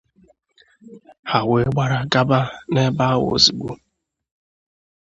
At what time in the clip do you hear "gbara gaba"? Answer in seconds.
1.71-2.39